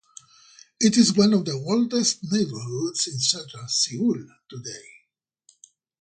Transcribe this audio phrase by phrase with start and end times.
[0.79, 4.93] It is one of the oldest neighborhoods in central Seoul, today.